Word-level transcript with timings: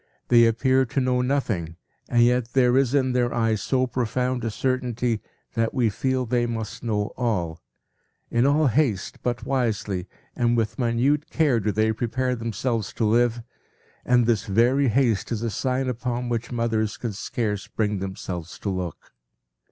They 0.29 0.45
appear 0.47 0.83
to 0.85 0.99
know 0.99 1.21
nothing, 1.21 1.75
and 2.09 2.23
yet 2.23 2.53
there 2.53 2.75
is 2.75 2.95
in 2.95 3.11
their 3.11 3.31
eyes 3.31 3.61
so 3.61 3.85
profound 3.85 4.43
a 4.43 4.49
certainty 4.49 5.21
that 5.53 5.75
we 5.75 5.91
feel 5.91 6.25
they 6.25 6.47
must 6.47 6.81
know 6.81 7.13
all.—In 7.17 8.47
all 8.47 8.65
haste, 8.65 9.19
but 9.21 9.45
wisely 9.45 10.07
and 10.35 10.57
with 10.57 10.79
minute 10.79 11.29
care 11.29 11.59
do 11.59 11.71
they 11.71 11.93
prepare 11.93 12.35
themselves 12.35 12.91
to 12.93 13.05
live, 13.05 13.43
and 14.03 14.25
this 14.25 14.47
very 14.47 14.87
haste 14.87 15.31
is 15.31 15.43
a 15.43 15.51
sign 15.51 15.87
upon 15.87 16.29
which 16.29 16.51
mothers 16.51 16.97
can 16.97 17.13
scarce 17.13 17.67
bring 17.67 17.99
themselves 17.99 18.57
to 18.57 18.69
look. 18.69 19.13